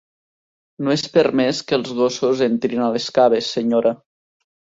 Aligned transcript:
No 0.85 0.93
és 0.99 1.03
permès 1.17 1.59
que 1.71 1.75
els 1.81 1.91
gossos 1.99 2.41
entrin 2.47 2.83
a 2.85 2.89
les 2.97 3.07
Caves, 3.19 3.51
senyora. 3.59 3.93